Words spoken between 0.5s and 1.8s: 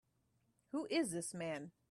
Who is this man?